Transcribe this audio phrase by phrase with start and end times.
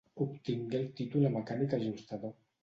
[0.23, 2.35] Obtingué el títol a mecànic ajustador.